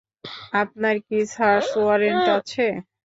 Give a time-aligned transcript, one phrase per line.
[0.61, 2.65] আপনার কি search warrant আছে?